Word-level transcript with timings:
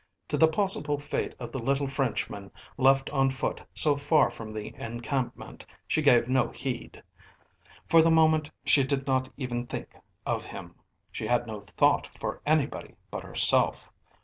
To 0.29 0.35
the 0.37 0.47
possible 0.47 0.99
fate 0.99 1.35
of 1.39 1.51
the 1.51 1.59
little 1.59 1.85
Frenchman 1.85 2.49
left 2.75 3.11
on 3.11 3.29
foot 3.29 3.61
so 3.75 3.95
far 3.95 4.31
from 4.31 4.49
the 4.51 4.73
encampment 4.83 5.63
she 5.85 6.01
gave 6.01 6.27
no 6.27 6.49
heed. 6.49 7.03
For 7.85 8.01
the 8.01 8.09
moment 8.09 8.49
she 8.65 8.83
did 8.83 9.05
not 9.05 9.29
even 9.37 9.67
think 9.67 9.89
of 10.25 10.45
him, 10.47 10.73
she 11.11 11.27
had 11.27 11.45
no 11.45 11.59
thought 11.61 12.07
for 12.17 12.41
anybody 12.47 12.95
but 13.11 13.21
herself. 13.21 13.91